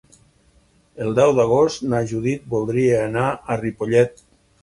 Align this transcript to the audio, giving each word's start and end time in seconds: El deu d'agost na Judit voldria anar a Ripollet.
El 1.07 1.11
deu 1.19 1.33
d'agost 1.39 1.85
na 1.91 1.99
Judit 2.13 2.49
voldria 2.55 2.97
anar 3.09 3.27
a 3.57 3.61
Ripollet. 3.63 4.27